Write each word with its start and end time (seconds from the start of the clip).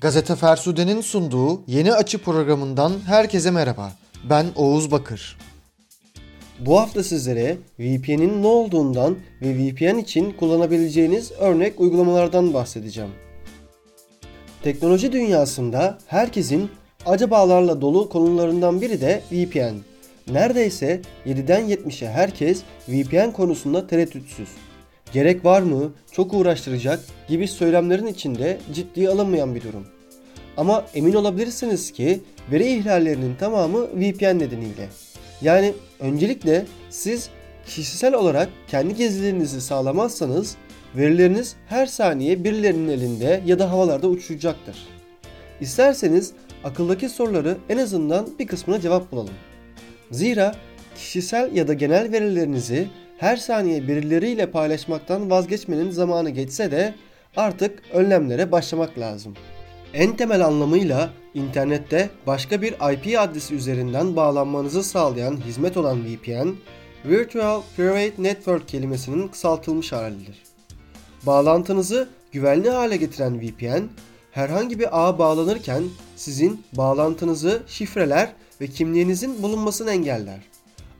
Gazete 0.00 0.36
Fersude'nin 0.36 1.00
sunduğu 1.00 1.62
Yeni 1.66 1.92
Açı 1.92 2.18
programından 2.18 2.92
herkese 3.06 3.50
merhaba. 3.50 3.92
Ben 4.30 4.46
Oğuz 4.56 4.90
Bakır. 4.90 5.38
Bu 6.58 6.80
hafta 6.80 7.02
sizlere 7.02 7.56
VPN'in 7.78 8.42
ne 8.42 8.46
olduğundan 8.46 9.16
ve 9.42 9.54
VPN 9.54 9.98
için 9.98 10.32
kullanabileceğiniz 10.32 11.32
örnek 11.32 11.80
uygulamalardan 11.80 12.54
bahsedeceğim. 12.54 13.10
Teknoloji 14.62 15.12
dünyasında 15.12 15.98
herkesin 16.06 16.70
acabalarla 17.06 17.80
dolu 17.80 18.08
konularından 18.08 18.80
biri 18.80 19.00
de 19.00 19.22
VPN. 19.32 19.76
Neredeyse 20.32 21.00
7'den 21.26 21.68
70'e 21.68 22.08
herkes 22.08 22.62
VPN 22.88 23.30
konusunda 23.30 23.86
tereddütsüz. 23.86 24.48
Gerek 25.12 25.44
var 25.44 25.62
mı, 25.62 25.92
çok 26.12 26.34
uğraştıracak 26.34 27.00
gibi 27.28 27.48
söylemlerin 27.48 28.06
içinde 28.06 28.58
ciddiye 28.74 29.08
alınmayan 29.08 29.54
bir 29.54 29.62
durum. 29.62 29.86
Ama 30.56 30.84
emin 30.94 31.12
olabilirsiniz 31.12 31.92
ki 31.92 32.20
veri 32.52 32.72
ihlallerinin 32.72 33.34
tamamı 33.34 33.86
VPN 33.86 34.38
nedeniyle. 34.38 34.88
Yani 35.42 35.72
öncelikle 36.00 36.66
siz 36.90 37.28
kişisel 37.66 38.14
olarak 38.14 38.48
kendi 38.68 38.94
gizliliğinizi 38.94 39.60
sağlamazsanız 39.60 40.56
verileriniz 40.96 41.56
her 41.66 41.86
saniye 41.86 42.44
birilerinin 42.44 42.88
elinde 42.88 43.42
ya 43.46 43.58
da 43.58 43.70
havalarda 43.70 44.08
uçuşacaktır. 44.08 44.76
İsterseniz 45.60 46.32
akıldaki 46.64 47.08
soruları 47.08 47.56
en 47.68 47.78
azından 47.78 48.28
bir 48.38 48.46
kısmına 48.46 48.80
cevap 48.80 49.12
bulalım. 49.12 49.34
Zira 50.10 50.54
kişisel 50.96 51.56
ya 51.56 51.68
da 51.68 51.74
genel 51.74 52.12
verilerinizi 52.12 52.88
her 53.20 53.36
saniye 53.36 53.88
birileriyle 53.88 54.50
paylaşmaktan 54.50 55.30
vazgeçmenin 55.30 55.90
zamanı 55.90 56.30
geçse 56.30 56.70
de 56.70 56.94
artık 57.36 57.82
önlemlere 57.92 58.52
başlamak 58.52 58.98
lazım. 58.98 59.34
En 59.94 60.16
temel 60.16 60.46
anlamıyla 60.46 61.10
internette 61.34 62.10
başka 62.26 62.62
bir 62.62 62.72
IP 62.72 63.20
adresi 63.20 63.54
üzerinden 63.54 64.16
bağlanmanızı 64.16 64.82
sağlayan 64.82 65.36
hizmet 65.36 65.76
olan 65.76 65.98
VPN, 66.04 66.48
Virtual 67.04 67.62
Private 67.76 68.22
Network 68.22 68.68
kelimesinin 68.68 69.28
kısaltılmış 69.28 69.92
halidir. 69.92 70.42
Bağlantınızı 71.22 72.08
güvenli 72.32 72.70
hale 72.70 72.96
getiren 72.96 73.40
VPN, 73.40 73.84
herhangi 74.32 74.78
bir 74.78 74.88
ağa 75.08 75.18
bağlanırken 75.18 75.82
sizin 76.16 76.64
bağlantınızı 76.72 77.62
şifreler 77.66 78.32
ve 78.60 78.66
kimliğinizin 78.66 79.42
bulunmasını 79.42 79.90
engeller. 79.90 80.40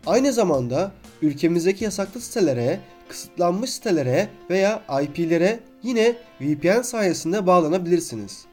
Aynı 0.07 0.33
zamanda 0.33 0.93
ülkemizdeki 1.23 1.85
yasaklı 1.85 2.21
sitelere, 2.21 2.81
kısıtlanmış 3.09 3.71
sitelere 3.71 4.29
veya 4.51 4.83
IP'lere 5.03 5.61
yine 5.83 6.17
VPN 6.41 6.83
sayesinde 6.83 7.47
bağlanabilirsiniz. 7.47 8.45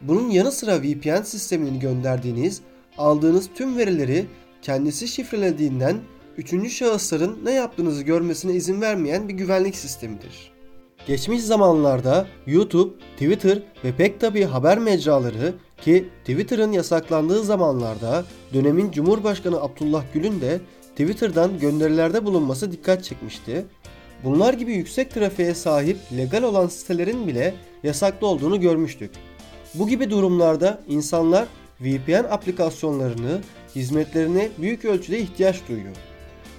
Bunun 0.00 0.30
yanı 0.30 0.52
sıra 0.52 0.82
VPN 0.82 1.22
sisteminin 1.22 1.80
gönderdiğiniz, 1.80 2.60
aldığınız 2.98 3.50
tüm 3.54 3.78
verileri 3.78 4.26
kendisi 4.62 5.08
şifrelediğinden 5.08 5.96
üçüncü 6.36 6.70
şahısların 6.70 7.38
ne 7.44 7.50
yaptığınızı 7.50 8.02
görmesine 8.02 8.52
izin 8.52 8.80
vermeyen 8.80 9.28
bir 9.28 9.34
güvenlik 9.34 9.76
sistemidir. 9.76 10.54
Geçmiş 11.06 11.42
zamanlarda 11.42 12.26
YouTube, 12.46 12.92
Twitter 13.12 13.62
ve 13.84 13.96
pek 13.96 14.20
tabi 14.20 14.44
haber 14.44 14.78
mecraları 14.78 15.54
ki 15.80 16.08
Twitter'ın 16.20 16.72
yasaklandığı 16.72 17.44
zamanlarda 17.44 18.24
dönemin 18.54 18.90
Cumhurbaşkanı 18.90 19.60
Abdullah 19.60 20.04
Gül'ün 20.14 20.40
de 20.40 20.60
Twitter'dan 20.96 21.58
gönderilerde 21.58 22.24
bulunması 22.24 22.72
dikkat 22.72 23.04
çekmişti. 23.04 23.64
Bunlar 24.24 24.54
gibi 24.54 24.72
yüksek 24.72 25.10
trafiğe 25.10 25.54
sahip 25.54 25.96
legal 26.16 26.42
olan 26.42 26.66
sitelerin 26.66 27.26
bile 27.26 27.54
yasaklı 27.82 28.26
olduğunu 28.26 28.60
görmüştük. 28.60 29.10
Bu 29.74 29.88
gibi 29.88 30.10
durumlarda 30.10 30.80
insanlar 30.88 31.46
VPN 31.80 32.24
aplikasyonlarını, 32.30 33.40
hizmetlerine 33.74 34.48
büyük 34.58 34.84
ölçüde 34.84 35.18
ihtiyaç 35.18 35.56
duyuyor. 35.68 35.96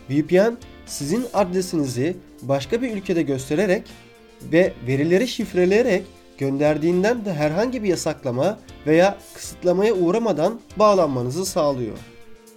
VPN 0.09 0.57
sizin 0.85 1.25
adresinizi 1.33 2.17
başka 2.41 2.81
bir 2.81 2.91
ülkede 2.91 3.21
göstererek 3.21 3.83
ve 4.51 4.73
verileri 4.87 5.27
şifreleyerek 5.27 6.03
gönderdiğinden 6.37 7.25
de 7.25 7.33
herhangi 7.33 7.83
bir 7.83 7.89
yasaklama 7.89 8.59
veya 8.87 9.17
kısıtlamaya 9.33 9.93
uğramadan 9.93 10.59
bağlanmanızı 10.77 11.45
sağlıyor. 11.45 11.97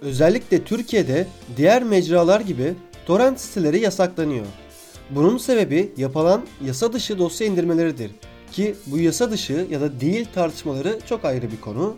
Özellikle 0.01 0.63
Türkiye'de 0.63 1.27
diğer 1.57 1.83
mecralar 1.83 2.41
gibi 2.41 2.73
torrent 3.05 3.39
siteleri 3.39 3.79
yasaklanıyor. 3.79 4.45
Bunun 5.09 5.37
sebebi 5.37 5.91
yapılan 5.97 6.45
yasa 6.65 6.93
dışı 6.93 7.19
dosya 7.19 7.47
indirmeleridir 7.47 8.11
ki 8.51 8.75
bu 8.85 8.97
yasa 8.97 9.31
dışı 9.31 9.67
ya 9.69 9.81
da 9.81 9.99
değil 10.01 10.27
tartışmaları 10.33 10.99
çok 11.09 11.25
ayrı 11.25 11.51
bir 11.51 11.61
konu. 11.61 11.95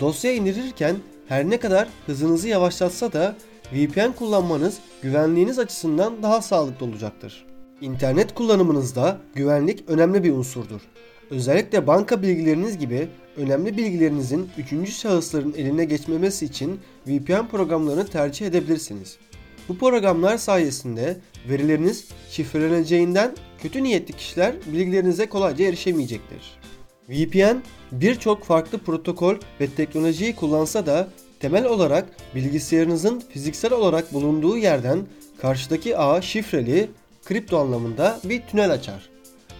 Dosya 0.00 0.32
indirirken 0.32 0.96
her 1.28 1.50
ne 1.50 1.58
kadar 1.58 1.88
hızınızı 2.06 2.48
yavaşlatsa 2.48 3.12
da 3.12 3.36
VPN 3.72 4.12
kullanmanız 4.12 4.78
güvenliğiniz 5.02 5.58
açısından 5.58 6.22
daha 6.22 6.42
sağlıklı 6.42 6.86
olacaktır. 6.86 7.44
İnternet 7.80 8.34
kullanımınızda 8.34 9.18
güvenlik 9.34 9.84
önemli 9.88 10.24
bir 10.24 10.32
unsurdur. 10.32 10.80
Özellikle 11.30 11.86
banka 11.86 12.22
bilgileriniz 12.22 12.78
gibi 12.78 13.08
önemli 13.36 13.76
bilgilerinizin 13.76 14.50
üçüncü 14.58 14.92
şahısların 14.92 15.54
eline 15.56 15.84
geçmemesi 15.84 16.44
için 16.44 16.80
VPN 17.06 17.46
programlarını 17.50 18.06
tercih 18.06 18.46
edebilirsiniz. 18.46 19.16
Bu 19.68 19.78
programlar 19.78 20.38
sayesinde 20.38 21.16
verileriniz 21.48 22.08
şifreleneceğinden 22.30 23.34
kötü 23.62 23.82
niyetli 23.82 24.16
kişiler 24.16 24.54
bilgilerinize 24.66 25.28
kolayca 25.28 25.64
erişemeyecektir. 25.64 26.58
VPN 27.08 27.62
birçok 27.92 28.44
farklı 28.44 28.78
protokol 28.78 29.36
ve 29.60 29.70
teknolojiyi 29.70 30.36
kullansa 30.36 30.86
da 30.86 31.08
temel 31.40 31.64
olarak 31.64 32.06
bilgisayarınızın 32.34 33.20
fiziksel 33.20 33.72
olarak 33.72 34.12
bulunduğu 34.12 34.58
yerden 34.58 35.06
karşıdaki 35.40 35.96
ağa 35.96 36.22
şifreli, 36.22 36.90
kripto 37.24 37.58
anlamında 37.58 38.20
bir 38.24 38.42
tünel 38.42 38.70
açar. 38.70 39.08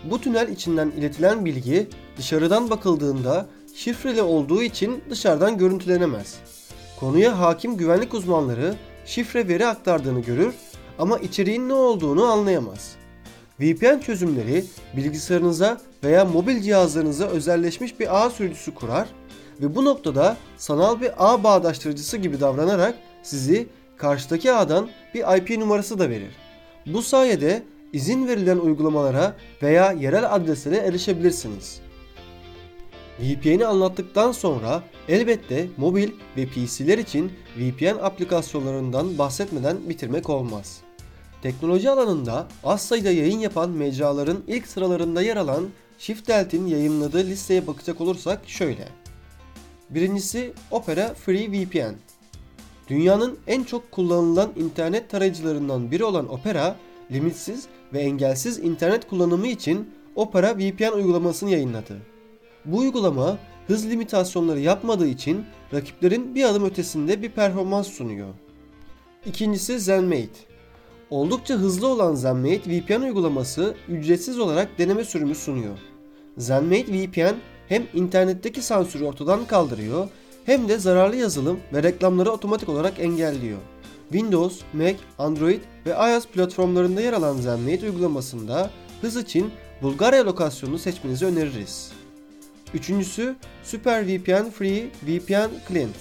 Bu 0.04 0.20
tünel 0.20 0.48
içinden 0.48 0.92
iletilen 0.98 1.44
bilgi 1.44 1.86
dışarıdan 2.16 2.70
bakıldığında 2.70 3.46
şifreli 3.74 4.22
olduğu 4.22 4.62
için 4.62 5.04
dışarıdan 5.10 5.58
görüntülenemez. 5.58 6.38
Konuya 7.00 7.38
hakim 7.38 7.76
güvenlik 7.76 8.14
uzmanları 8.14 8.74
şifre 9.06 9.48
veri 9.48 9.66
aktardığını 9.66 10.20
görür 10.20 10.54
ama 10.98 11.18
içeriğin 11.18 11.68
ne 11.68 11.72
olduğunu 11.72 12.24
anlayamaz. 12.24 12.96
VPN 13.60 13.98
çözümleri 13.98 14.64
bilgisayarınıza 14.96 15.80
veya 16.04 16.24
mobil 16.24 16.62
cihazlarınıza 16.62 17.26
özelleşmiş 17.26 18.00
bir 18.00 18.24
ağ 18.24 18.30
sürücüsü 18.30 18.74
kurar 18.74 19.08
ve 19.60 19.74
bu 19.76 19.84
noktada 19.84 20.36
sanal 20.56 21.00
bir 21.00 21.10
ağ 21.18 21.44
bağdaştırıcısı 21.44 22.16
gibi 22.16 22.40
davranarak 22.40 22.94
sizi 23.22 23.66
karşıdaki 23.96 24.52
ağdan 24.52 24.88
bir 25.14 25.36
IP 25.36 25.58
numarası 25.58 25.98
da 25.98 26.10
verir. 26.10 26.36
Bu 26.86 27.02
sayede 27.02 27.62
izin 27.92 28.28
verilen 28.28 28.58
uygulamalara 28.58 29.36
veya 29.62 29.92
yerel 29.92 30.34
adreslere 30.34 30.76
erişebilirsiniz. 30.76 31.83
VPN'i 33.20 33.66
anlattıktan 33.66 34.32
sonra 34.32 34.82
elbette 35.08 35.68
mobil 35.76 36.10
ve 36.36 36.46
PC'ler 36.46 36.98
için 36.98 37.32
VPN 37.58 37.98
aplikasyonlarından 38.02 39.18
bahsetmeden 39.18 39.88
bitirmek 39.88 40.30
olmaz. 40.30 40.80
Teknoloji 41.42 41.90
alanında 41.90 42.48
az 42.64 42.82
sayıda 42.82 43.10
yayın 43.10 43.38
yapan 43.38 43.70
mecraların 43.70 44.38
ilk 44.46 44.66
sıralarında 44.66 45.22
yer 45.22 45.36
alan 45.36 45.68
Shift 45.98 46.28
Delt'in 46.28 46.66
yayınladığı 46.66 47.24
listeye 47.24 47.66
bakacak 47.66 48.00
olursak 48.00 48.40
şöyle. 48.46 48.88
Birincisi 49.90 50.52
Opera 50.70 51.14
Free 51.14 51.52
VPN. 51.52 51.94
Dünyanın 52.88 53.38
en 53.46 53.64
çok 53.64 53.90
kullanılan 53.92 54.52
internet 54.56 55.10
tarayıcılarından 55.10 55.90
biri 55.90 56.04
olan 56.04 56.32
Opera, 56.32 56.76
limitsiz 57.10 57.66
ve 57.92 58.00
engelsiz 58.00 58.58
internet 58.58 59.08
kullanımı 59.08 59.46
için 59.46 59.90
Opera 60.14 60.58
VPN 60.58 60.92
uygulamasını 60.92 61.50
yayınladı. 61.50 62.13
Bu 62.64 62.78
uygulama 62.78 63.38
hız 63.66 63.90
limitasyonları 63.90 64.60
yapmadığı 64.60 65.06
için 65.06 65.44
rakiplerin 65.72 66.34
bir 66.34 66.44
adım 66.44 66.64
ötesinde 66.64 67.22
bir 67.22 67.30
performans 67.30 67.88
sunuyor. 67.88 68.34
İkincisi 69.26 69.80
ZenMate. 69.80 70.54
Oldukça 71.10 71.54
hızlı 71.54 71.88
olan 71.88 72.14
ZenMate 72.14 72.70
VPN 72.70 73.02
uygulaması 73.02 73.74
ücretsiz 73.88 74.38
olarak 74.38 74.78
deneme 74.78 75.04
sürümü 75.04 75.34
sunuyor. 75.34 75.78
ZenMate 76.38 76.92
VPN 76.92 77.34
hem 77.68 77.82
internetteki 77.94 78.62
sansürü 78.62 79.04
ortadan 79.04 79.44
kaldırıyor 79.44 80.08
hem 80.44 80.68
de 80.68 80.78
zararlı 80.78 81.16
yazılım 81.16 81.60
ve 81.72 81.82
reklamları 81.82 82.30
otomatik 82.30 82.68
olarak 82.68 82.98
engelliyor. 82.98 83.58
Windows, 84.12 84.60
Mac, 84.72 84.96
Android 85.18 85.60
ve 85.86 85.90
iOS 85.90 86.26
platformlarında 86.26 87.00
yer 87.00 87.12
alan 87.12 87.36
ZenMate 87.36 87.86
uygulamasında 87.86 88.70
hız 89.00 89.16
için 89.16 89.50
Bulgarya 89.82 90.26
lokasyonunu 90.26 90.78
seçmenizi 90.78 91.26
öneririz. 91.26 92.03
Üçüncüsü 92.74 93.36
Super 93.64 94.06
VPN 94.06 94.50
Free 94.50 94.86
VPN 95.06 95.50
Client. 95.68 95.96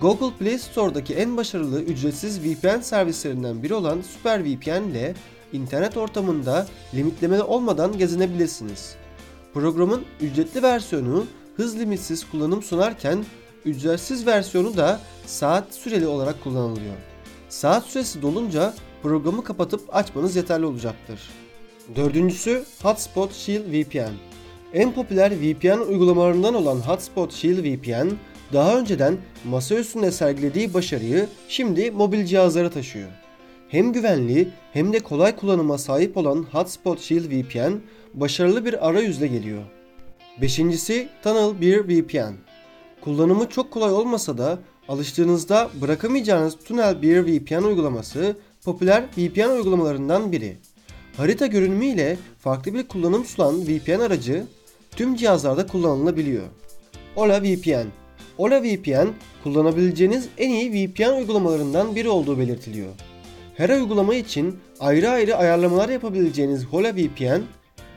Google 0.00 0.36
Play 0.38 0.58
Store'daki 0.58 1.14
en 1.14 1.36
başarılı 1.36 1.82
ücretsiz 1.82 2.40
VPN 2.40 2.80
servislerinden 2.80 3.62
biri 3.62 3.74
olan 3.74 4.02
Super 4.02 4.44
VPN 4.44 4.90
ile 4.90 5.14
internet 5.52 5.96
ortamında 5.96 6.66
limitlemeli 6.94 7.42
olmadan 7.42 7.98
gezinebilirsiniz. 7.98 8.94
Programın 9.54 10.04
ücretli 10.20 10.62
versiyonu 10.62 11.26
hız 11.56 11.78
limitsiz 11.78 12.30
kullanım 12.30 12.62
sunarken 12.62 13.24
ücretsiz 13.64 14.26
versiyonu 14.26 14.76
da 14.76 15.00
saat 15.26 15.74
süreli 15.74 16.06
olarak 16.06 16.44
kullanılıyor. 16.44 16.94
Saat 17.48 17.86
süresi 17.86 18.22
dolunca 18.22 18.74
programı 19.02 19.44
kapatıp 19.44 19.96
açmanız 19.96 20.36
yeterli 20.36 20.66
olacaktır. 20.66 21.20
Dördüncüsü 21.96 22.64
Hotspot 22.82 23.32
Shield 23.32 23.72
VPN. 23.72 24.29
En 24.74 24.92
popüler 24.92 25.32
VPN 25.40 25.80
uygulamalarından 25.80 26.54
olan 26.54 26.76
Hotspot 26.76 27.32
Shield 27.32 27.64
VPN, 27.64 28.08
daha 28.52 28.78
önceden 28.78 29.16
masa 29.44 29.74
üstünde 29.74 30.10
sergilediği 30.10 30.74
başarıyı 30.74 31.26
şimdi 31.48 31.90
mobil 31.90 32.24
cihazlara 32.24 32.70
taşıyor. 32.70 33.08
Hem 33.68 33.92
güvenli 33.92 34.48
hem 34.72 34.92
de 34.92 34.98
kolay 35.00 35.36
kullanıma 35.36 35.78
sahip 35.78 36.16
olan 36.16 36.46
Hotspot 36.52 37.00
Shield 37.00 37.24
VPN 37.30 37.72
başarılı 38.14 38.64
bir 38.64 38.88
arayüzle 38.88 39.26
geliyor. 39.26 39.62
Beşincisi 40.40 41.08
Tunnel 41.22 41.60
1 41.60 41.88
VPN. 41.88 42.34
Kullanımı 43.00 43.48
çok 43.48 43.70
kolay 43.70 43.92
olmasa 43.92 44.38
da 44.38 44.58
alıştığınızda 44.88 45.70
bırakamayacağınız 45.80 46.56
Tunnel 46.64 47.02
1 47.02 47.26
VPN 47.26 47.62
uygulaması 47.62 48.36
popüler 48.64 49.04
VPN 49.18 49.50
uygulamalarından 49.50 50.32
biri. 50.32 50.56
Harita 51.16 51.46
görünümü 51.46 51.84
ile 51.84 52.16
farklı 52.38 52.74
bir 52.74 52.88
kullanım 52.88 53.24
sunan 53.24 53.66
VPN 53.66 54.00
aracı 54.00 54.46
tüm 55.00 55.16
cihazlarda 55.16 55.66
kullanılabiliyor. 55.66 56.44
Ola 57.16 57.42
VPN 57.42 57.86
Ola 58.38 58.62
VPN 58.62 59.08
kullanabileceğiniz 59.44 60.28
en 60.38 60.50
iyi 60.50 60.72
VPN 60.72 61.12
uygulamalarından 61.12 61.96
biri 61.96 62.08
olduğu 62.08 62.38
belirtiliyor. 62.38 62.88
Her 63.56 63.68
uygulama 63.68 64.14
için 64.14 64.58
ayrı 64.80 65.10
ayrı 65.10 65.36
ayarlamalar 65.36 65.88
yapabileceğiniz 65.88 66.64
Hola 66.64 66.96
VPN, 66.96 67.42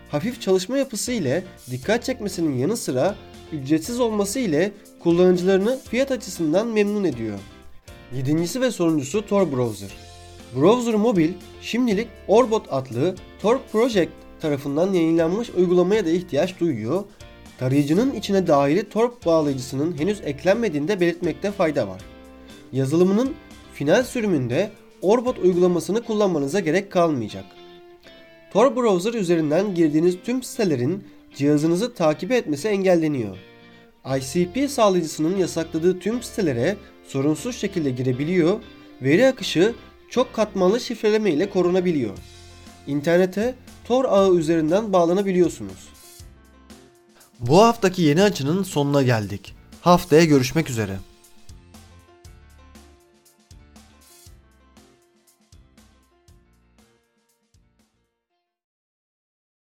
hafif 0.09 0.41
çalışma 0.41 0.77
yapısı 0.77 1.11
ile 1.11 1.44
dikkat 1.71 2.03
çekmesinin 2.03 2.57
yanı 2.57 2.77
sıra 2.77 3.15
ücretsiz 3.51 4.00
olması 4.00 4.39
ile 4.39 4.71
kullanıcılarını 5.00 5.79
fiyat 5.89 6.11
açısından 6.11 6.67
memnun 6.67 7.03
ediyor. 7.03 7.39
Yedincisi 8.15 8.61
ve 8.61 8.71
sonuncusu 8.71 9.27
Tor 9.27 9.51
Browser. 9.51 9.89
Browser 10.55 10.95
Mobil 10.95 11.29
şimdilik 11.61 12.07
Orbot 12.27 12.65
adlı 12.69 13.15
Tor 13.41 13.59
Project 13.71 14.23
tarafından 14.44 14.94
yayınlanmış 14.94 15.50
uygulamaya 15.50 16.06
da 16.06 16.10
ihtiyaç 16.10 16.60
duyuyor. 16.60 17.04
Tarayıcının 17.57 18.13
içine 18.13 18.48
dahili 18.48 18.90
Tor 18.90 19.12
bağlayıcısının 19.25 19.98
henüz 20.00 20.22
eklenmediğini 20.22 20.88
de 20.88 21.00
belirtmekte 21.00 21.51
fayda 21.51 21.88
var. 21.88 22.01
Yazılımının 22.74 23.34
final 23.74 24.04
sürümünde 24.04 24.72
Orbot 25.01 25.40
uygulamasını 25.40 26.04
kullanmanıza 26.04 26.60
gerek 26.60 26.92
kalmayacak. 26.92 27.45
Tor 28.54 28.75
Browser 28.75 29.13
üzerinden 29.13 29.75
girdiğiniz 29.75 30.18
tüm 30.25 30.44
sitelerin 30.44 31.04
cihazınızı 31.36 31.94
takip 31.94 32.31
etmesi 32.31 32.68
engelleniyor. 32.68 33.38
ICP 34.18 34.69
sağlayıcısının 34.69 35.38
yasakladığı 35.38 36.00
tüm 36.00 36.24
sitelere 36.24 36.75
sorunsuz 37.07 37.57
şekilde 37.57 37.92
girebiliyor, 37.92 38.60
veri 39.01 39.28
akışı 39.28 39.74
çok 40.10 40.34
katmanlı 40.34 40.80
şifreleme 40.80 41.31
ile 41.31 41.50
korunabiliyor. 41.50 42.18
İnternete 42.88 43.56
Tor 43.85 44.06
ağı 44.06 44.35
üzerinden 44.35 44.94
bağlanabiliyorsunuz. 44.94 45.88
Bu 47.39 47.63
haftaki 47.63 48.01
yeni 48.01 48.24
açının 48.24 48.63
sonuna 48.63 49.01
geldik. 49.01 49.56
Haftaya 49.81 50.25
görüşmek 50.25 50.69
üzere. 50.69 50.97